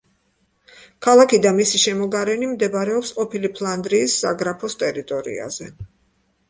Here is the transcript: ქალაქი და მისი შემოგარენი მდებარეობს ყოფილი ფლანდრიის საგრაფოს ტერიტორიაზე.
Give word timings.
ქალაქი 1.07 1.39
და 1.43 1.51
მისი 1.57 1.81
შემოგარენი 1.83 2.49
მდებარეობს 2.55 3.15
ყოფილი 3.21 3.53
ფლანდრიის 3.59 4.19
საგრაფოს 4.25 4.79
ტერიტორიაზე. 4.87 5.71